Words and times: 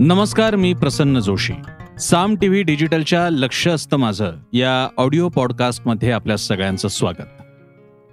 नमस्कार 0.00 0.56
मी 0.56 0.74
प्रसन्न 0.74 1.18
जोशी. 1.18 1.52
साम 2.00 2.34
टीव्ही 2.34 2.62
डिजिटलच्या 2.62 3.30
लक्ष 3.30 3.68
असतं 3.68 3.96
माझं 3.96 4.32
या 4.52 4.88
ऑडिओ 4.96 5.28
पॉडकास्टमध्ये 5.28 6.10
आपल्या 6.10 6.36
सगळ्यांचं 6.36 6.88
स्वागत. 6.88 7.42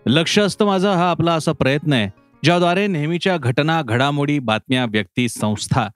लक्ष 0.06 0.40
असतं 0.40 0.66
माझं 0.66 0.94
हा 0.94 1.10
आपला 1.10 1.34
असा 1.34 1.52
प्रयत्न 1.52 1.94
आहे 1.94 2.10
ज्याद्वारे 2.44 2.88
नेहमीच्या 2.88 3.38
घटना 3.38 3.82
घडामोडी 3.82 4.40
बातम्या 4.40 4.86
व्यक्ती 4.86 5.30
संस्था 5.30 5.88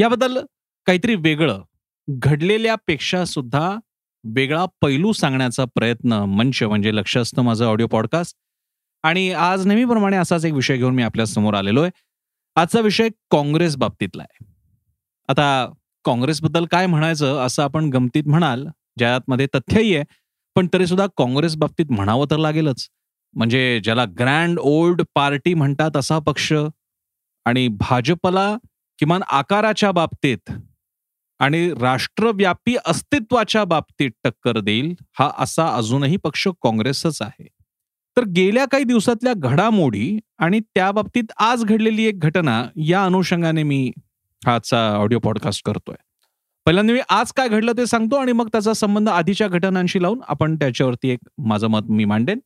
याबद्दल 0.00 0.38
काहीतरी 0.86 1.14
वेगळं 1.14 1.62
घडलेल्यापेक्षा 2.08 3.24
सुद्धा 3.24 3.76
वेगळा 4.24 4.64
पैलू 4.80 5.12
सांगण्याचा 5.12 5.64
प्रयत्न 5.64 6.12
मंच 6.12 6.62
म्हणजे 6.62 6.94
लक्ष 6.94 7.16
असतं 7.16 7.42
माझं 7.42 7.66
ऑडिओ 7.66 7.86
पॉडकास्ट. 7.86 8.36
आणि 9.02 9.32
आज 9.32 9.66
नेहमीप्रमाणे 9.66 10.16
असाच 10.16 10.44
एक 10.44 10.52
विषय 10.52 10.76
घेऊन 10.76 10.94
मी 10.94 11.02
आपल्यासमोर 11.02 11.54
आलेलो 11.54 11.82
आहे. 11.82 11.90
आजचा 12.56 12.80
विषय 12.80 13.08
काँग्रेस 13.30 13.76
बाबतीतला 13.76 14.22
आहे. 14.22 14.47
आता 15.28 15.46
काँग्रेसबद्दल 16.04 16.64
काय 16.70 16.86
म्हणायचं 16.86 17.38
असं 17.38 17.62
आपण 17.62 17.88
गमतीत 17.90 18.28
म्हणाल 18.28 18.66
ज्यामध्ये 18.98 19.46
तथ्यही 19.54 19.94
आहे 19.96 20.04
पण 20.56 20.66
तरी 20.72 20.86
सुद्धा 20.86 21.06
काँग्रेस 21.16 21.56
बाबतीत 21.56 21.90
म्हणावं 21.90 22.26
तर 22.30 22.36
लागेलच. 22.36 22.86
म्हणजे 23.34 23.80
ज्याला 23.84 24.04
ग्रँड 24.18 24.58
ओल्ड 24.58 25.02
पार्टी 25.14 25.52
म्हणतात 25.54 25.96
असा 25.96 26.18
पक्ष 26.18 26.52
आणि 27.46 27.66
भाजपला 27.80 28.54
किमान 28.98 29.22
आकाराच्या 29.30 29.90
बाबतीत 29.92 30.50
आणि 31.40 31.68
राष्ट्रव्यापी 31.80 32.74
अस्तित्वाच्या 32.86 33.64
बाबतीत 33.64 34.10
टक्कर 34.24 34.58
देईल 34.60 34.94
हा 35.18 35.30
असा 35.38 35.66
अजूनही 35.76 36.16
पक्ष 36.16 36.46
काँग्रेसच 36.62 37.20
आहे. 37.22 37.46
तर 38.16 38.24
गेल्या 38.36 38.64
काही 38.64 38.84
दिवसातल्या 38.84 39.32
घडामोडी 39.36 40.18
आणि 40.38 40.60
त्या 40.74 40.90
बाबतीत 40.92 41.32
आज 41.40 41.64
घडलेली 41.64 42.04
एक 42.04 42.18
घटना 42.20 42.62
या 42.86 43.04
अनुषंगाने 43.04 43.62
मी 43.62 43.90
आजचा 44.46 44.88
ऑडिओ 44.96 45.18
पॉडकास्ट 45.18 45.64
करतोय. 45.64 45.94
पहिल्यांदा 46.66 46.92
मी 46.92 47.00
आज 47.08 47.32
काय 47.32 47.48
घडलं 47.48 47.72
ते 47.72 47.86
सांगतो 47.86 48.16
आणि 48.16 48.32
मग 48.32 48.48
त्याचा 48.48 48.72
संबंध 48.72 49.08
आधीच्या 49.08 49.48
घटनांशी 49.48 50.02
लावून 50.02 50.20
आपण 50.28 50.56
त्याच्यावरती 50.56 51.08
एक 51.08 51.18
माझं 51.38 51.66
मत 51.66 51.80
मी 51.88 52.04
मांडेन. 52.04 52.38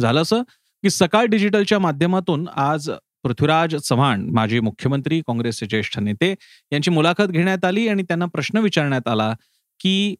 झालं 0.00 0.22
असं 0.22 0.42
की 0.82 0.90
सकाळ 0.90 1.24
डिजिटलच्या 1.24 1.78
माध्यमातून 1.78 2.48
आज 2.56 2.90
पृथ्वीराज 3.22 3.76
चव्हाण 3.76 4.30
माजी 4.30 4.60
मुख्यमंत्री 4.60 5.20
काँग्रेसचे 5.20 5.66
ज्येष्ठ 5.66 5.98
नेते 5.98 6.34
यांची 6.72 6.90
मुलाखत 6.90 7.28
घेण्यात 7.28 7.64
आली 7.64 7.88
आणि 7.88 8.02
त्यांना 8.02 8.26
प्रश्न 8.26 8.58
विचारण्यात 8.58 9.08
आला 9.08 9.34
की 9.80 10.14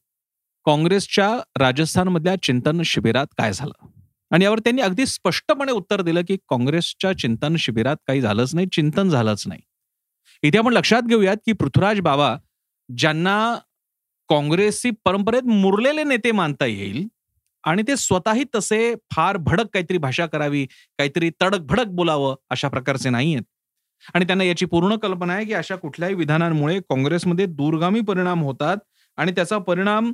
काँग्रेसच्या 0.64 1.38
राजस्थानमधल्या 1.58 2.36
चिंतन 2.42 2.82
शिबिरात 2.82 3.26
काय 3.38 3.52
झालं? 3.52 3.86
आणि 4.30 4.44
यावर 4.44 4.58
त्यांनी 4.58 4.82
अगदी 4.82 5.06
स्पष्टपणे 5.06 5.72
उत्तर 5.72 6.02
दिलं 6.02 6.20
की 6.28 6.36
काँग्रेसच्या 6.36 7.18
चिंतन 7.18 7.56
शिबिरात 7.56 7.96
काही 8.06 8.20
झालंच 8.20 8.54
नाही 8.54 8.66
चिंतन 8.72 9.08
झालंच 9.08 9.44
नाही. 9.46 9.60
इथे 10.42 10.58
आपण 10.58 10.72
लक्षात 10.72 11.02
घेऊयात 11.02 11.36
की 11.46 11.52
पृथ्वीराज 11.52 12.00
बाबा 12.00 12.36
ज्यांना 12.88 13.36
काँग्रेसची 14.28 14.90
परंपरेत 15.04 15.42
मुरलेले 15.42 16.04
नेते 16.04 16.32
मानता 16.32 16.66
येईल 16.66 17.06
आणि 17.64 17.82
ते 17.88 17.96
स्वतःही 17.96 18.44
तसे 18.54 18.94
फार 19.10 19.36
भडक 19.36 19.66
काहीतरी 19.72 19.98
भाषा 19.98 20.26
करावी 20.26 20.64
काहीतरी 20.98 21.30
तडक 21.42 21.60
भडक 21.60 21.86
बोलावं 21.86 22.34
अशा 22.50 22.68
प्रकारचे 22.68 23.10
नाही 23.10 23.34
आहेत 23.34 23.44
आणि 24.14 24.24
त्यांना 24.24 24.44
याची 24.44 24.66
पूर्ण 24.66 24.96
कल्पना 24.96 25.32
आहे 25.32 25.44
की 25.44 25.52
अशा 25.52 25.76
कुठल्याही 25.76 26.14
विधानांमुळे 26.14 26.78
काँग्रेसमध्ये 26.80 27.46
दूरगामी 27.46 28.00
परिणाम 28.00 28.42
होतात 28.42 28.76
आणि 29.18 29.32
त्याचा 29.32 29.58
परिणाम 29.58 30.12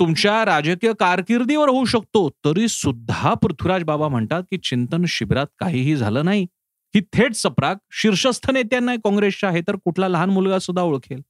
तुमच्या 0.00 0.44
राजकीय 0.44 0.92
कारकिर्दीवर 1.00 1.68
होऊ 1.68 1.84
शकतो. 1.84 2.28
तरी 2.44 2.68
सुद्धा 2.68 3.34
पृथ्वीराज 3.34 3.82
बाबा 3.84 4.08
म्हणतात 4.08 4.42
की 4.50 4.56
चिंतन 4.64 5.04
शिबिरात 5.08 5.46
काहीही 5.58 5.96
झालं 5.96 6.24
नाही. 6.24 6.46
ही 6.94 7.00
थेट 7.12 7.34
सप्राक 7.34 7.78
शीर्षस्थ 8.02 8.50
नेत्यांना 8.50 8.94
काँग्रेसच्या 9.04 9.48
आहे 9.48 9.60
तर 9.68 9.76
कुठला 9.84 10.08
लहान 10.08 10.30
मुलगा 10.30 10.58
सुद्धा 10.58 10.82
ओळखेल. 10.82 11.20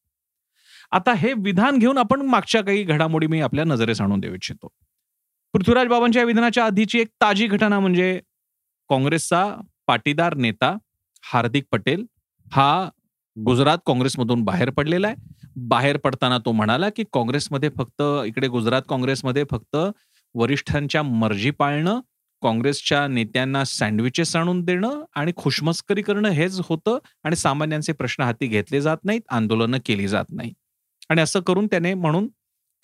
आता 0.93 1.13
हे 1.13 1.33
विधान 1.37 1.79
घेऊन 1.79 1.99
आपण 1.99 2.23
मागच्या 2.23 2.61
काही 2.65 2.83
घडामोडी 2.83 3.27
मी 3.27 3.41
आपल्या 3.41 3.65
नजरेस 3.65 4.01
आणून 4.01 4.21
देऊ 4.21 4.35
इच्छितो. 4.35 4.69
पृथ्वीराज 5.55 5.87
बाबांच्या 5.89 6.25
विधानाच्या 6.25 6.65
आधीची 6.65 7.01
एक 7.01 7.09
ताजी 7.21 7.47
घटना 7.47 7.79
म्हणजे 7.81 8.19
काँग्रेसचा 8.91 9.45
पाटीदार 9.87 10.35
नेता 10.35 10.77
हार्दिक 11.25 11.65
पटेल 11.73 12.05
हा 12.53 12.89
गुजरात 13.37 13.79
काँग्रेसमधून 13.87 14.43
बाहेर 14.45 14.71
पडलेला 14.71 15.09
आहे. 15.09 15.17
बाहेर 15.69 15.97
पडताना 15.97 16.39
तो 16.39 16.53
म्हणाला 16.53 16.89
की 16.97 17.05
काँग्रेसमध्ये 17.13 17.69
फक्त 17.79 18.03
इकडे 18.27 18.49
गुजरात 18.49 18.83
काँग्रेसमध्ये 18.89 19.45
फक्त 19.51 19.77
वरिष्ठांच्या 20.35 21.03
मर्जी 21.03 21.51
पाळणं 21.51 22.01
काँग्रेसच्या 22.45 23.07
नेत्यांना 23.09 23.65
सँडविचेस 23.65 24.37
आणून 24.37 24.63
देणं 24.65 25.03
आणि 25.17 25.33
खुशमस्करी 25.37 26.03
करणं 26.03 26.29
हेच 26.31 26.61
होतं 26.65 26.99
आणि 27.25 27.37
सामान्यांचे 27.37 27.93
प्रश्न 27.93 28.23
हाती 28.23 28.47
घेतले 28.47 28.81
जात 28.81 29.05
नाहीत 29.05 29.21
आंदोलनं 29.31 29.79
केली 29.87 30.09
जात 30.09 30.25
नाही 30.33 30.53
आणि 31.11 31.23
असं 31.23 31.41
करून 31.41 31.67
त्याने 31.67 31.95
म्हणून 31.95 32.29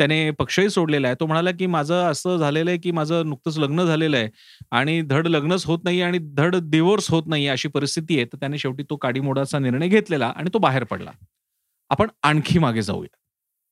त्याने 0.00 0.30
पक्षही 0.30 0.70
सोडलेला 0.70 1.08
आहे. 1.08 1.16
तो 1.20 1.26
म्हणाला 1.26 1.50
की 1.50 1.66
माझं 1.66 2.10
असं 2.10 2.36
झालेलं 2.36 2.70
आहे 2.70 2.78
की 2.78 2.90
माझं 2.90 3.28
नुकतंच 3.28 3.58
लग्न 3.58 3.84
झालेलं 3.84 4.16
आहे 4.16 4.28
आणि 4.70 5.00
धड 5.02 5.26
लग्नच 5.26 5.66
होत 5.66 5.78
नाही 5.84 6.00
आणि 6.02 6.18
धड 6.34 6.56
डिवोर्स 6.70 7.10
होत 7.10 7.22
नाही 7.26 7.46
अशी 7.48 7.68
परिस्थिती 7.68 8.16
आहे. 8.16 8.24
तर 8.24 8.36
त्याने 8.36 8.58
शेवटी 8.58 8.82
तो 8.90 8.96
काडीमोडाचा 8.96 9.58
निर्णय 9.58 9.88
घेतलेला 9.88 10.32
आणि 10.36 10.50
तो 10.54 10.58
बाहेर 10.58 10.84
पडला. 10.84 11.10
आपण 11.90 12.08
आणखी 12.22 12.58
मागे 12.58 12.82
जाऊया. 12.82 13.16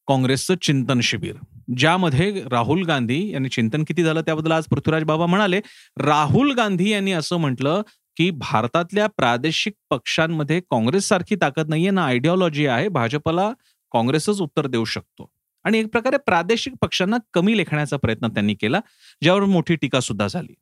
काँग्रेसचं 0.08 0.54
चिंतन 0.62 1.00
शिबिर. 1.00 1.34
ज्यामध्ये 1.68 2.42
राहुल 2.50 2.82
गांधी 2.82 3.30
यांनी 3.32 3.48
चिंतन 3.48 3.84
किती 3.84 4.02
झालं 4.02 4.20
त्याबद्दल 4.20 4.52
आज 4.52 4.66
पृथ्वीराज 4.66 5.02
बाबा 5.04 5.26
म्हणाले 5.26 5.60
राहुल 5.96 6.52
गांधी 6.52 6.90
यांनी 6.90 7.12
असं 7.12 7.36
म्हटलं 7.36 7.82
की 8.16 8.30
भारतातल्या 8.30 9.06
प्रादेशिक 9.06 9.74
पक्षांमध्ये 9.90 10.60
काँग्रेस 10.60 11.08
सारखी 11.08 11.36
ताकद 11.36 11.68
नाहीये 11.68 11.90
ना 11.90 12.04
आयडिओलॉजी 12.04 12.66
आहे 12.66 12.88
भाजपला 12.88 13.50
काँग्रेसच 13.92 14.40
उत्तर 14.40 14.66
देऊ 14.66 14.84
शकतो. 14.84 15.30
आणि 15.64 15.78
एक 15.78 15.86
प्रकारे 15.92 16.16
प्रादेशिक 16.16 16.74
पक्षांना 16.80 17.16
कमी 17.34 17.56
लेखण्याचा 17.56 17.96
प्रयत्न 17.96 18.28
त्यांनी 18.28 18.54
केला 18.54 18.80
ज्यावर 19.22 19.44
मोठी 19.44 19.74
टीका 19.76 20.00
सुद्धा 20.00 20.26
झाली. 20.26 20.54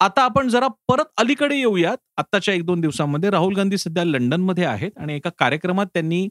आता 0.00 0.22
आपण 0.22 0.48
जरा 0.48 0.68
परत 0.88 1.04
अलीकडे 1.16 1.56
येऊयात. 1.58 1.96
आत्ताच्या 2.16 2.54
एक 2.54 2.64
दोन 2.66 2.80
दिवसांमध्ये 2.80 3.30
राहुल 3.30 3.54
गांधी 3.56 3.78
सध्या 3.78 4.04
लंडनमध्ये 4.04 4.64
आहेत 4.64 4.98
आणि 4.98 5.14
एका 5.16 5.30
कार्यक्रमात 5.38 5.86
त्यांनी 5.94 6.26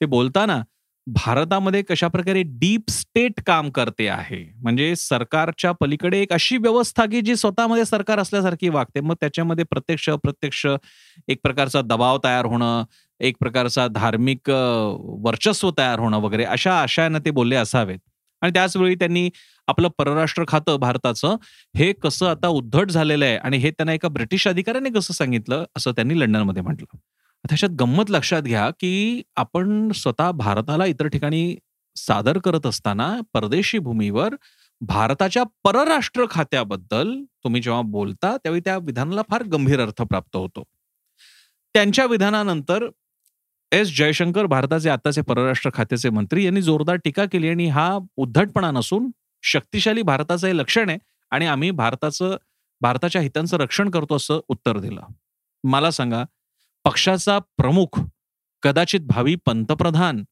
ते 0.00 0.06
बोलताना 0.06 0.62
भारतामध्ये 1.06 1.82
कशा 1.82 2.08
प्रकारे 2.08 2.42
डीप 2.42 2.90
स्टेट 2.90 3.40
काम 3.46 3.70
करते 3.70 4.06
आहे? 4.08 4.44
म्हणजे 4.62 4.94
सरकारच्या 4.96 5.72
पलीकडे 5.72 6.20
एक 6.22 6.32
अशी 6.32 6.56
व्यवस्था 6.56 7.04
की 7.06 7.20
जी 7.20 7.36
स्वतःमध्ये 7.36 7.84
सरकार 7.84 8.18
असल्यासारखी 8.18 8.68
वागते. 8.68 9.00
मग 9.00 9.14
त्याच्यामध्ये 9.20 9.64
प्रत्यक्ष 9.64 10.08
अप्रत्यक्ष 10.10 10.66
एक 11.28 11.40
प्रकारचा 11.42 11.80
दबाव 11.82 12.18
तयार 12.24 12.44
होणं 12.44 12.84
एक 13.20 13.36
प्रकारचा 13.40 13.86
धार्मिक 13.88 14.50
वर्चस्व 15.24 15.70
तयार 15.78 15.98
होणं 15.98 16.20
वगैरे 16.20 16.44
अशा 16.44 16.80
आशयानं 16.82 17.18
ते 17.24 17.30
बोलले 17.30 17.56
असावेत. 17.56 17.98
आणि 18.42 18.52
त्याचवेळी 18.52 18.94
त्यांनी 18.94 19.28
आपलं 19.68 19.88
परराष्ट्र 19.98 20.44
खातं 20.48 20.76
भारताचं 20.76 21.36
हे 21.76 21.92
कसं 21.92 22.26
आता 22.26 22.48
उद्धट 22.48 22.90
झालेलं 22.90 23.24
आहे 23.24 23.36
आणि 23.36 23.56
हे 23.56 23.70
त्यांना 23.70 23.92
एका 23.92 24.08
ब्रिटिश 24.08 24.46
अधिकाऱ्याने 24.48 24.90
कसं 24.90 25.14
सांगितलं 25.14 25.64
असं 25.76 25.92
त्यांनी 25.92 26.20
लंडनमध्ये 26.20 26.62
म्हटलं. 26.62 26.96
त्याच्यात 27.44 27.70
गंमत 27.70 28.10
लक्षात 28.10 28.42
घ्या 28.42 28.68
की 28.70 29.22
आपण 29.36 29.90
स्वतः 29.94 30.30
भारताला 30.30 30.86
इतर 30.86 31.06
ठिकाणी 31.06 31.56
सादर 31.96 32.38
करत 32.38 32.66
असताना 32.66 33.14
परदेशी 33.32 33.78
भूमीवर 33.78 34.34
भारताच्या 34.80 35.42
परराष्ट्र 35.64 36.24
खात्याबद्दल 36.30 37.14
तुम्ही 37.44 37.60
जेव्हा 37.62 37.80
बोलता 37.82 38.36
त्यावेळी 38.36 38.60
त्या 38.64 38.76
विधानाला 38.76 39.22
फार 39.30 39.42
गंभीर 39.42 39.80
अर्थ 39.80 40.02
प्राप्त 40.02 40.36
होतो. 40.36 40.62
त्यांच्या 41.74 42.04
विधानानंतर 42.06 42.86
एस 43.72 43.96
जयशंकर 43.96 44.46
भारताचे 44.46 44.90
आताचे 44.90 45.22
परराष्ट्र 45.22 45.70
खात्याचे 45.74 46.10
मंत्री 46.10 46.44
यांनी 46.44 46.62
जोरदार 46.62 46.96
टीका 46.96 47.24
केली 47.24 47.48
आणि 47.48 47.68
हा 47.68 47.98
उद्धटपणा 48.16 48.70
नसून 48.70 49.10
शक्तिशाली 49.42 50.02
भारताचं 50.02 50.46
हे 50.46 50.56
लक्षण 50.56 50.88
आहे 50.88 50.98
आणि 51.32 51.46
आम्ही 51.46 51.70
भारताचं 51.70 52.36
भारताच्या 52.80 53.22
हितांचं 53.22 53.56
रक्षण 53.56 53.90
करतो 53.90 54.16
असं 54.16 54.40
उत्तर 54.48 54.78
दिलं. 54.78 55.00
मला 55.64 55.90
सांगा 55.90 56.24
पक्षाचा 56.84 57.38
प्रमुख 57.56 58.00
कदाचित 58.62 59.00
भावी 59.00 59.34
पंतप्रधान 59.36 60.22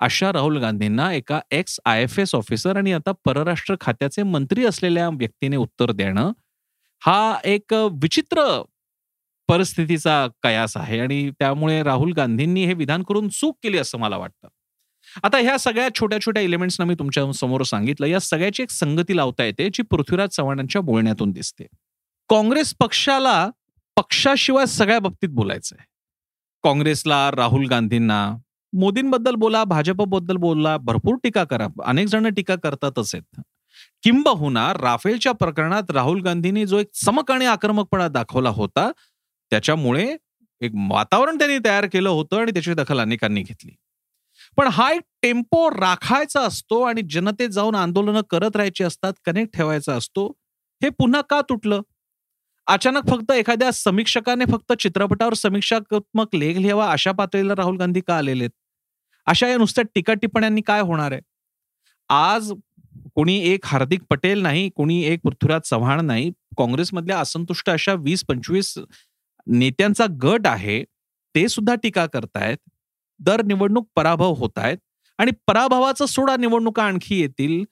अशा 0.00 0.32
राहुल 0.32 0.58
गांधींना 0.58 1.12
एका 1.12 1.40
ex 1.50 1.78
I 1.84 2.02
F 2.02 2.18
S 2.18 2.34
officer 2.34 2.76
आणि 2.76 2.92
आता 2.92 3.12
परराष्ट्र 3.24 3.74
खात्याचे 3.80 4.22
मंत्री 4.22 4.64
असलेल्या 4.64 5.08
व्यक्तीने 5.08 5.56
उत्तर 5.56 5.92
देणं 5.92 6.30
हा 7.02 7.38
एक 7.44 7.72
विचित्र 8.02 8.44
परिस्थितीचा 9.48 10.26
कयास 10.42 10.76
आहे 10.76 11.00
आणि 11.00 11.30
त्यामुळे 11.38 11.82
राहुल 11.82 12.12
गांधींनी 12.12 12.64
हे 12.64 12.74
विधान 12.74 13.02
करून 13.02 13.28
चूक 13.28 13.56
केली 13.62 13.78
असं 13.78 13.98
मला 13.98 14.16
वाटतं. 14.16 14.48
आता 15.22 15.38
ह्या 15.38 15.56
सगळ्या 15.58 15.88
छोट्या 15.94 16.20
छोट्या 16.20 16.42
इलिमेंट्सना 16.42 16.86
मी 16.86 16.94
तुमच्यासमोर 16.94 17.62
सांगितलं 17.62 18.06
या 18.06 18.20
सगळ्याची 18.20 18.62
एक 18.62 18.70
संगती 18.70 19.16
लावता 19.16 19.44
येते 19.44 19.68
जी 19.74 19.82
पृथ्वीराज 19.82 20.28
चव्हाणांच्या 20.28 20.82
बोलण्यातून 20.82 21.30
दिसते. 21.32 21.66
काँग्रेस 22.30 22.74
पक्षाला 22.80 23.48
पक्षाशिवाय 23.96 24.66
सगळ्या 24.66 24.98
बाबतीत 24.98 25.28
बोलायचं 25.28 25.76
आहे 25.78 25.86
काँग्रेसला 26.64 27.30
राहुल 27.30 27.66
गांधींना 27.66 28.36
मोदींबद्दल 28.72 29.34
बोला 29.34 29.62
भाजपबद्दल 29.64 30.36
बोला 30.36 30.76
भरपूर 30.76 31.16
टीका 31.22 31.44
करा. 31.44 31.66
अनेक 31.84 32.06
जण 32.08 32.28
टीका 32.28 32.54
करतातच 32.56 33.14
आहेत. 33.14 33.40
किंबहुना 34.02 34.72
राफेलच्या 34.72 35.32
प्रकरणात 35.32 35.90
राहुल 35.90 36.20
गांधींनी 36.22 36.64
जो 36.66 36.78
एक 36.78 36.88
चमक 36.94 37.30
आणि 37.30 37.46
आक्रमकपणा 37.46 38.08
दाखवला 38.08 38.50
होता 38.50 38.90
त्याच्यामुळे 39.52 40.16
एक 40.60 40.72
वातावरण 40.90 41.38
त्यांनी 41.38 41.58
तयार 41.64 41.86
केलं 41.86 42.08
होतं 42.08 42.36
आणि 42.36 42.52
त्याची 42.52 42.74
दखल 42.74 43.00
अनेकांनी 43.00 43.42
घेतली. 43.42 43.70
पण 44.56 44.66
हा 44.66 44.92
एक 44.92 45.00
टेम्पो 45.22 45.68
राखायचा 45.70 46.40
असतो 46.40 46.82
आणि 46.82 47.02
जनतेत 47.10 47.48
जाऊन 47.48 47.74
आंदोलनं 47.74 48.20
करत 48.30 48.56
राहायची 48.56 48.84
असतात 48.84 49.12
कनेक्ट 49.24 49.56
ठेवायचा 49.56 49.94
असतो 49.94 50.26
हे 50.82 50.88
पुन्हा 50.88 51.20
का 51.20 51.40
तुटलं? 51.40 51.80
अचानक 52.68 53.08
फक्त 53.10 53.30
एखाद्या 53.32 53.70
समीक्षकाने 53.72 54.44
फक्त 54.52 54.72
चित्रपटावर 54.80 55.34
समीक्षात्मक 55.34 56.34
लेख 56.34 56.56
लिहावा 56.56 56.90
अशा 56.92 57.12
पातळीला 57.18 57.54
राहुल 57.56 57.76
गांधी 57.76 58.00
का 58.06 58.16
आलेले 58.16 58.44
आहेत? 58.44 58.50
अशा 59.26 59.48
या 59.48 59.56
नुसत्या 59.56 59.84
टीका 59.94 60.14
टिप्पण्यांनी 60.14 60.60
काय 60.66 60.80
होणार 60.80 61.12
आहे? 61.12 61.20
आज 62.10 62.52
कोणी 63.14 63.38
एक 63.52 63.66
हार्दिक 63.66 64.02
पटेल 64.10 64.42
नाही 64.42 64.68
कोणी 64.76 65.00
एक 65.04 65.20
पृथ्वीराज 65.24 65.60
चव्हाण 65.68 66.04
नाही 66.06 66.30
काँग्रेसमधल्या 66.58 67.18
असंतुष्ट 67.20 67.70
अशा 67.70 67.94
वीस 67.98 68.24
पंचवीस 68.28 68.74
नेत्यांचा 69.46 70.06
गट 70.22 70.46
आहे 70.46 70.82
ते 71.34 71.48
सुद्धा 71.48 71.74
टीका 71.82 72.06
करतायत 72.06 72.58
दर 73.20 73.42
निवडणूक 73.46 73.88
पराभव 73.96 74.34
होत 74.38 74.58
आहेत 74.58 74.78
आणि 75.18 75.30
पराभवाचा 75.46 76.06
सोडा 76.06 76.36
निवडणुका 76.36 76.82
आणखी 76.84 77.20
येतील. 77.20 77.64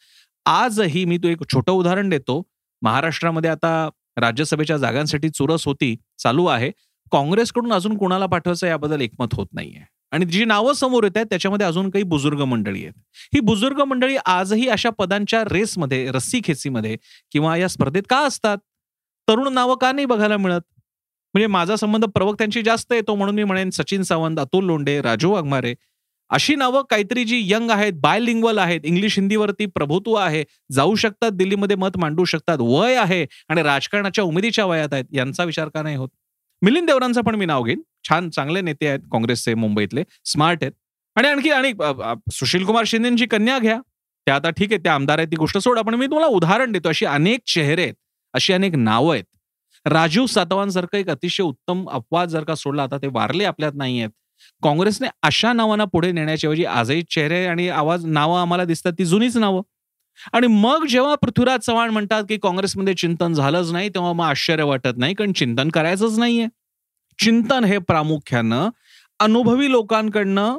आजही 0.47 1.05
मी 1.05 1.19
तो 1.19 1.29
एक 1.29 1.43
छोटं 1.53 1.73
उदाहरण 1.73 2.09
देतो. 2.09 2.43
महाराष्ट्रामध्ये 2.83 3.51
आता 3.51 3.89
राज्यसभेच्या 4.17 4.77
जागांसाठी 4.77 5.29
चुरस 5.29 5.67
होती 5.67 5.97
चालू 6.19 6.47
आहे. 6.47 6.71
काँग्रेसकडून 7.13 7.73
अजून 7.73 7.97
कोणाला 7.97 8.27
पाठवायचं 8.27 8.67
याबद्दल 8.67 9.01
एकमत 9.01 9.35
होत 9.35 9.47
नाहीये. 9.53 9.85
आणि 10.13 10.25
जी 10.25 10.45
नावं 10.45 10.73
समोर 10.73 11.05
येत 11.05 11.17
आहेत 11.17 11.27
त्याच्यामध्ये 11.27 11.67
अजून 11.67 11.91
काही 11.91 12.03
बुजुर्ग 12.03 12.43
मंडळी 12.43 12.83
आहेत. 12.83 12.93
ही 13.35 13.41
बुजुर्ग 13.41 13.81
मंडळी 13.81 14.17
आजही 14.27 14.69
अशा 14.69 14.91
पदांच्या 14.91 15.43
रेसमध्ये 15.51 16.11
रस्सी 16.11 16.41
खेचीमध्ये 16.45 16.97
किंवा 17.33 17.57
या 17.57 17.69
स्पर्धेत 17.69 18.03
का 18.11 18.19
असतात? 18.19 18.59
तरुण 19.29 19.53
नावं 19.53 19.77
का 19.77 19.93
नाही 19.93 20.07
बघायला 20.07 20.37
मिळत? 20.37 20.61
म्हणजे 21.35 21.47
माझा 21.47 21.77
संबंध 21.77 22.05
प्रवक्त्यांशी 22.05 22.63
जास्त 22.63 22.93
येतो 22.93 23.15
म्हणून 23.15 23.35
मी 23.35 23.45
म्हणेन 23.45 23.71
सचिन 23.71 24.03
सावंत 24.03 24.39
अतुल 24.39 24.65
लोंडे 24.65 25.03
राजू 25.03 25.31
वाघमारे 25.31 25.75
अशी 26.31 26.55
नावं 26.55 26.83
काहीतरी 26.91 27.25
जी 27.25 27.41
यंग 27.47 27.71
आहेत 27.71 27.93
बायलिंग्वल 28.01 28.59
आहेत 28.59 28.81
इंग्लिश 28.85 29.19
हिंदीवरती 29.19 29.67
प्रभुत्व 29.67 30.15
आहे 30.15 30.43
जाऊ 30.73 30.95
शकतात 30.95 31.33
दिल्लीमध्ये 31.33 31.77
मत 31.77 31.97
मांडू 31.99 32.25
शकतात 32.25 32.59
वय 32.61 32.95
आहे 32.97 33.25
आणि 33.49 33.63
राजकारणाच्या 33.63 34.25
उमेदीच्या 34.25 34.65
वयात 34.65 34.93
आहेत 34.93 35.05
यांचा 35.13 35.45
विचार 35.45 35.69
का 35.69 35.83
नाही 35.83 35.97
होत? 35.97 36.09
मिलिंद 36.63 36.87
देवरांचं 36.87 37.21
पण 37.23 37.35
मी 37.35 37.47
नाव 37.47 37.63
घेईन. 37.63 37.81
छान 38.09 38.29
चांगले 38.31 38.61
नेते 38.61 38.87
आहेत 38.89 39.01
काँग्रेसचे 39.13 39.55
मुंबईतले 39.55 40.03
स्मार्ट 40.25 40.63
आहेत. 40.63 40.73
आणि 41.17 41.29
आणखी 41.29 41.51
आणि 41.51 41.73
सुशील 42.33 42.65
कुमार 42.65 42.85
शिंदेची 42.87 43.27
कन्या 43.27 43.59
घ्या. 43.59 43.79
त्या 44.27 44.35
आता 44.35 44.51
ठीक 44.51 44.73
आहे 44.73 44.83
त्या 44.85 44.95
आमदार 44.95 45.19
आहेत 45.19 45.29
ती 45.31 45.37
गोष्ट 45.37 45.59
सोडा. 45.59 45.83
पण 45.83 45.95
मी 45.95 46.07
तुम्हाला 46.07 46.27
उदाहरण 46.37 46.73
देतो 46.73 46.89
अशी 46.89 47.07
अनेक 47.07 47.41
चेहरे 47.55 47.83
आहेत 47.83 47.95
अशी 48.35 48.53
अनेक 48.53 48.75
नावं 48.75 49.13
आहेत. 49.13 49.25
राजीव 49.87 50.27
सातवांसारखं 50.27 50.99
एक 50.99 51.11
अतिशय 51.11 51.43
उत्तम 51.43 51.85
अपवाद 51.91 52.29
जर 52.29 52.45
का 52.45 52.55
सोडला 52.55 52.83
आता 52.83 52.99
ते 53.03 53.07
वारले 53.13 53.45
आपल्यात 53.45 53.73
नाही 53.75 54.01
आहेत 54.01 54.11
काँग्रेसने 54.63 55.09
अशा 55.23 55.53
नावांना 55.53 55.85
पुढे 55.85 56.13
नेण्याच्याऐवजी 56.13 56.65
आजही 56.65 57.03
चेहरे 57.03 57.47
आणि 57.47 57.69
आवाज 57.69 58.07
नावं 58.07 58.41
आम्हाला 58.41 58.65
दिसतात 58.65 58.93
ती 58.99 59.05
जुनीच 59.05 59.37
नावं. 59.37 59.63
आणि 60.33 60.47
मग 60.47 60.87
जेव्हा 60.87 61.15
पृथ्वीराज 61.15 61.61
चव्हाण 61.61 61.91
म्हणतात 61.91 62.23
की 62.23 62.37
काँग्रेसमध्ये 62.37 62.95
चिंतन 62.95 63.33
झालंच 63.33 63.73
नाही 63.73 63.89
तेव्हा 63.89 64.13
मग 64.13 64.25
आश्चर्य 64.25 64.63
वाटत 64.63 64.97
नाही 64.97 65.15
कारण 65.15 65.33
चिंतन 65.33 65.69
करायचंच 65.69 66.19
नाहीये. 66.19 66.47
चिंतन 67.19 67.65
हे 67.65 67.79
प्रामुख्यानं 67.79 68.69
अनुभवी 69.19 69.71
लोकांकडनं 69.71 70.59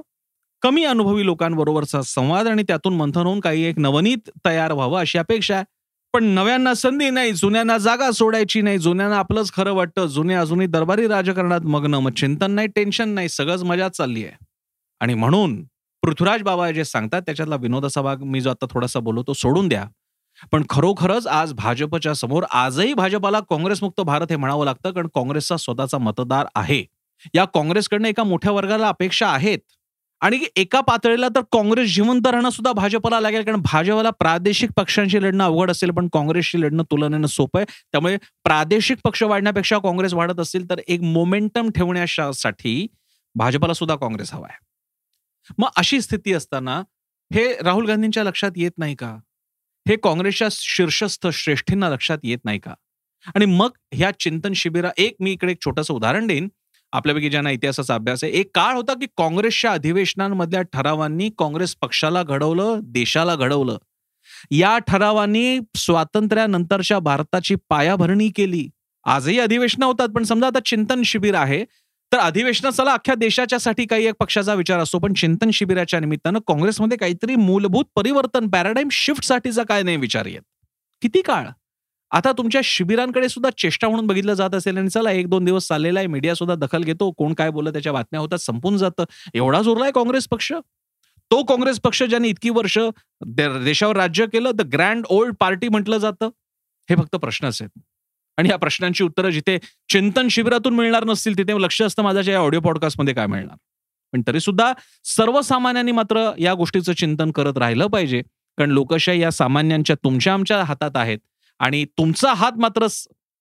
कमी 0.61 0.83
अनुभवी 0.83 1.25
लोकांबरोबरचा 1.25 2.01
संवाद 2.01 2.47
आणि 2.47 2.63
त्यातून 2.63 2.95
मंथन 2.95 3.21
होऊन 3.21 3.39
काही 3.39 3.63
एक 3.63 3.79
नवनीत 3.79 4.29
तयार 4.45 4.71
व्हावं 4.71 4.99
अशी 4.99 5.17
अपेक्षा 5.17 5.55
आहे. 5.55 5.63
पण 6.17 6.23
नव्यांना 6.23 6.73
संधी 6.73 7.09
नाही 7.09 7.31
जुन्यांना 7.31 7.77
जागा 7.77 8.11
सोडायची 8.11 8.61
नाही 8.61 8.77
जुन्यांना 8.77 9.17
आपलंच 9.17 9.51
खरं 9.53 9.73
वाटतं. 9.73 10.05
जुने 10.05 10.33
अजूनही 10.33 10.67
दरबारी 10.67 11.07
राजकारणात 11.07 11.61
मग्न 11.61 11.93
मग 11.93 12.11
चिंतन 12.11 12.51
नाही 12.51 12.67
टेन्शन 12.67 13.09
नाही 13.09 13.29
सगळंच 13.29 13.63
मजा 13.63 13.89
चालली 13.89 14.23
आहे. 14.25 14.33
आणि 14.99 15.13
म्हणून 15.13 15.63
पृथ्वीराज 16.03 16.41
बाबा 16.41 16.71
जे 16.71 16.85
सांगतात 16.85 17.21
त्याच्यातला 17.21 17.55
विनोदाचा 17.55 18.01
भाग 18.01 18.23
मी 18.23 18.41
जो 18.41 18.49
आता 18.49 18.65
थोडासा 18.71 18.99
बोलवतो 18.99 19.27
तो 19.27 19.33
सोडून 19.33 19.67
द्या. 19.67 19.85
पण 20.51 20.63
खरोखरच 20.69 21.27
आज 21.27 21.53
भाजपच्या 21.53 22.15
समोर 22.15 22.43
आजही 22.51 22.93
भाजपाला 22.93 23.39
काँग्रेसमुक्त 23.39 24.01
भारत 24.01 24.27
हे 24.29 24.35
म्हणावं 24.35 24.65
लागतं 24.65 24.91
कारण 24.91 25.07
काँग्रेसचा 25.15 25.57
स्वतःचा 25.57 25.97
मतदार 25.97 26.45
आहे. 26.55 26.83
या 27.35 27.45
काँग्रेसकडनं 27.45 28.07
एका 28.07 28.23
मोठ्या 28.23 28.51
वर्गाला 28.51 28.87
अपेक्षा 28.87 29.27
आहेत. 29.27 29.59
आणि 30.21 30.39
एका 30.55 30.79
पातळीला 30.81 31.27
तर 31.27 31.41
काँग्रेस 31.51 31.93
जिवंत 31.95 32.27
राहणं 32.27 32.49
सुद्धा 32.49 32.71
भाजपला 32.71 33.19
लागेल 33.19 33.43
कारण 33.43 33.61
भाजपला 33.61 34.09
प्रादेशिक 34.09 34.69
पक्षांशी 34.77 35.21
लढणं 35.23 35.43
अवघड 35.43 35.71
असेल 35.71 35.91
पण 35.91 36.07
काँग्रेसशी 36.13 36.61
लढणं 36.61 36.83
तुलनेनं 36.83 37.27
सोपं 37.27 37.59
आहे. 37.59 37.65
त्यामुळे 37.91 38.17
प्रादेशिक 38.43 38.97
पक्ष 39.03 39.23
वाढण्यापेक्षा 39.23 39.77
काँग्रेस 39.77 40.13
वाढत 40.13 40.39
असेल 40.39 40.69
तर 40.69 40.79
एक 40.87 41.01
मोमेंटम 41.01 41.69
ठेवण्यासाठी 41.69 42.87
भाजपला 43.35 43.73
सुद्धा 43.73 43.95
काँग्रेस 43.95 44.33
हवा 44.33 44.47
आहे. 44.49 44.57
मग 45.57 45.69
अशी 45.75 46.01
स्थिती 46.01 46.33
असताना 46.33 46.81
हे 47.33 47.53
राहुल 47.63 47.85
गांधींच्या 47.87 48.23
लक्षात 48.23 48.51
येत 48.55 48.71
नाही 48.77 48.95
का? 48.95 49.17
हे 49.87 49.95
काँग्रेसच्या 49.95 50.47
शीर्षस्थ 50.51 51.27
श्रेष्ठींना 51.33 51.89
लक्षात 51.89 52.17
येत 52.23 52.37
नाही 52.45 52.59
का? 52.59 52.73
आणि 53.35 53.45
मग 53.45 53.69
ह्या 53.93 54.11
चिंतन 54.19 54.53
शिबिरा 54.53 54.89
एक 54.97 55.15
मी 55.19 55.31
इकडे 55.31 55.51
एक 55.51 55.57
छोटंसं 55.65 55.93
उदाहरण 55.93 56.27
देईन. 56.27 56.47
आपल्यापैकी 56.93 57.29
ज्यांना 57.29 57.51
इतिहासाचा 57.51 57.95
अभ्यास 57.95 58.23
आहे. 58.23 58.33
एक 58.33 58.51
काळ 58.55 58.75
होता 58.75 58.93
की 58.93 59.05
काँग्रेसच्या 59.17 59.71
अधिवेशनांमधल्या 59.71 60.61
ठरावांनी 60.61 61.29
काँग्रेस 61.37 61.75
पक्षाला 61.81 62.23
घडवलं 62.23 62.79
देशाला 62.83 63.35
घडवलं. 63.35 63.77
या 64.51 64.77
ठरावांनी 64.77 65.59
स्वातंत्र्यानंतरच्या 65.75 66.99
भारताची 66.99 67.55
पायाभरणी 67.69 68.29
केली. 68.29 68.69
आजही 69.05 69.39
अधिवेशनं 69.39 69.85
होतात 69.85 70.09
पण 70.09 70.23
समजा 70.23 70.47
आता 70.47 70.59
चिंतन 70.65 71.01
शिबिर 71.05 71.35
आहे 71.35 71.65
तर 72.13 72.17
अधिवेशनाला 72.17 72.93
अख्ख्या 72.93 73.15
देशाच्यासाठी 73.15 73.85
काही 73.85 74.05
एक 74.05 74.13
पक्षाचा 74.19 74.53
विचार 74.53 74.79
असतो 74.79 74.99
पण 74.99 75.13
चिंतन 75.13 75.49
शिबिराच्या 75.49 75.99
निमित्तानं 75.99 76.39
काँग्रेसमध्ये 76.47 76.97
काहीतरी 76.97 77.35
मूलभूत 77.35 77.85
परिवर्तन 77.95 78.47
पॅराडाईम 78.47 78.87
शिफ्टसाठीचा 78.91 79.63
काय 79.63 79.83
नाही 79.83 79.97
विचार 79.97 80.25
येत. 80.25 80.41
किती 81.01 81.21
काळ? 81.21 81.45
आता 82.11 82.31
तुमच्या 82.31 82.61
शिबिरांकडे 82.63 83.29
सुद्धा 83.29 83.49
चेष्टा 83.57 83.87
म्हणून 83.89 84.07
बघितलं 84.07 84.33
जात 84.33 84.55
असेल 84.55 84.77
आणि 84.77 84.89
चला 84.89 85.11
एक 85.11 85.27
दोन 85.29 85.45
दिवस 85.45 85.67
चाललेला 85.67 85.99
आहे 85.99 86.07
मीडिया 86.07 86.33
सुद्धा 86.35 86.55
दखल 86.55 86.83
घेतो 86.83 87.09
कोण 87.11 87.33
काय 87.33 87.49
बोलत 87.49 87.71
त्याच्या 87.71 87.93
बातम्या 87.93 88.19
होतात 88.21 88.37
संपून 88.37 88.77
जातं. 88.77 89.03
एवढा 89.33 89.61
जोरलाय 89.61 89.91
काँग्रेस 89.91 90.27
पक्ष? 90.31 90.51
तो 91.31 91.43
काँग्रेस 91.43 91.79
पक्ष 91.79 92.03
ज्याने 92.03 92.27
इतकी 92.29 92.49
वर्ष 92.49 92.77
देशावर 93.27 93.95
राज्य 93.97 94.25
केलं 94.33 94.51
द 94.55 94.61
ग्रँड 94.73 95.05
ओल्ड 95.09 95.35
पार्टी 95.39 95.67
म्हटलं 95.69 95.97
जातं 95.97 96.29
हे 96.89 96.95
फक्त 96.95 97.15
प्रश्नच 97.15 97.61
आहेत. 97.61 97.79
आणि 98.37 98.49
या 98.49 98.57
प्रश्नांची 98.57 99.03
उत्तरं 99.03 99.29
जिथे 99.29 99.57
चिंतन 99.89 100.27
शिबिरातून 100.27 100.75
मिळणार 100.75 101.03
नसतील 101.05 101.37
तिथे 101.37 101.61
लक्ष 101.61 101.81
असतं 101.81 102.03
माझ्या 102.03 102.33
या 102.33 102.39
ऑडिओ 102.39 102.59
पॉडकास्टमध्ये 102.59 103.13
काय 103.13 103.27
मिळणार. 103.27 103.55
पण 104.13 104.21
तरी 104.27 104.39
सुद्धा 104.39 104.71
सर्वसामान्यांनी 105.05 105.91
मात्र 105.91 106.29
या 106.39 106.53
गोष्टीचं 106.53 106.93
चिंतन 106.93 107.31
करत 107.31 107.57
राहिलं 107.57 107.87
पाहिजे. 107.87 108.21
कारण 108.57 108.71
लोकशाही 108.71 109.21
या 109.21 109.31
सामान्यांच्या 109.31 109.95
तुमच्या 110.03 110.33
आमच्या 110.33 110.63
हातात 110.63 110.91
आहेत. 110.95 111.19
आणि 111.59 111.85
तुमचा 111.85 112.33
हात 112.33 112.51
मात्र 112.59 112.87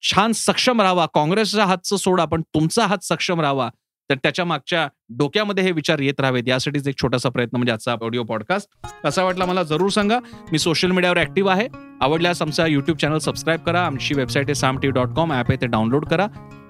छान 0.02 0.32
सक्षम 0.32 0.80
राहावा. 0.80 1.06
काँग्रेसच्या 1.06 1.64
हातचं 1.64 1.96
सोडा 1.96 2.24
पण 2.24 2.42
तुमचा 2.42 2.86
हात 2.86 2.98
सक्षम 3.02 3.40
राहावा. 3.40 3.70
तर 4.10 4.14
त्याच्या 4.14 4.44
मागच्या 4.44 4.88
डोक्यामध्ये 5.08 5.64
हे 5.64 5.72
विचार 5.72 5.98
येत 5.98 6.14
राहावेत. 6.18 6.42
यासाठीच 6.46 6.88
एक 6.88 6.94
छोटासा 7.02 7.28
प्रयत्न 7.28 7.56
म्हणजे 7.56 7.72
आजचा 7.72 7.96
ऑडिओ 8.02 8.22
पॉडकास्ट. 8.22 8.86
कसा 9.04 9.22
वाटला 9.22 9.46
मला 9.46 9.62
जरूर 9.62 9.88
सांगा. 9.88 10.18
मी 10.52 10.58
सोशल 10.58 10.90
मीडियावर 10.90 11.18
ऍक्टिव्ह 11.18 11.50
आहे. 11.50 11.68
आवडल्यास 12.00 12.42
आमचा 12.42 12.66
युट्यूब 12.66 12.98
चॅनल 12.98 13.18
सबस्क्राईब 13.18 13.60
करा. 13.60 13.86
आमची 13.86 14.14
वेबसाईट 14.14 14.46
आहे 14.46 14.54
Saam 14.54 14.78
T 14.78 14.90
dot 14.90 15.08
com. 15.08 15.32
App 15.32 15.46
आहे 15.48 15.60
ते 15.60 15.66
डाउनलोड 15.66 16.06
करा. 16.06 16.26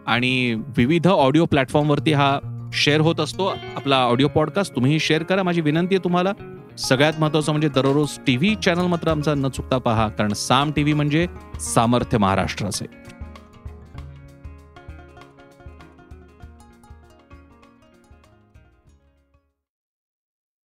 आणि 0.06 0.54
विविध 0.54 1.06
ऑडिओ 1.06 1.44
प्लॅटफॉर्मवरती 1.44 2.12
हा 2.12 2.38
शेअर 2.72 3.00
होत 3.00 3.20
असतो. 3.20 3.46
आपला 3.46 3.96
ऑडिओ 3.96 4.28
पॉडकास्ट 4.28 4.74
तुम्हीही 4.76 4.98
शेअर 4.98 5.22
करा. 5.22 5.42
माझी 5.42 5.60
विनंती 5.60 5.94
आहे 5.94 6.04
तुम्हाला. 6.04 6.32
सगळ्यात 6.78 7.12
महत्वाचं 7.18 7.52
म्हणजे 7.52 7.68
दररोज 7.68 8.18
टीव्ही 8.26 8.54
चॅनल 8.54 8.86
मात्र 8.86 9.08
आमचा 9.08 9.34
न 9.34 9.48
चुकता 9.48 9.78
पहा 9.78 10.08
कारण 10.08 10.32
साम 10.32 10.70
टीव्ही 10.70 10.92
म्हणजे 10.92 11.26
सामर्थ्य 11.60 12.18
महाराष्ट्राचे 12.18 12.86